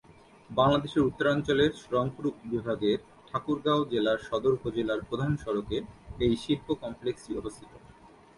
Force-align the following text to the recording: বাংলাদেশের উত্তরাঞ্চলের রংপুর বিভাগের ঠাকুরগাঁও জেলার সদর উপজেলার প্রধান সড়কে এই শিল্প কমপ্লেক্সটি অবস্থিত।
বাংলাদেশের 0.49 1.05
উত্তরাঞ্চলের 1.09 1.71
রংপুর 1.91 2.25
বিভাগের 2.45 2.97
ঠাকুরগাঁও 3.29 3.81
জেলার 3.91 4.19
সদর 4.27 4.51
উপজেলার 4.53 4.99
প্রধান 5.09 5.31
সড়কে 5.43 5.77
এই 6.19 6.33
শিল্প 6.43 6.67
কমপ্লেক্সটি 6.83 7.31
অবস্থিত। 7.37 7.71